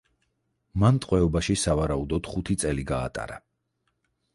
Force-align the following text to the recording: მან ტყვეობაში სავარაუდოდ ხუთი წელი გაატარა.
მან 0.83 0.97
ტყვეობაში 1.05 1.57
სავარაუდოდ 1.65 2.33
ხუთი 2.33 2.59
წელი 2.65 2.91
გაატარა. 2.95 3.43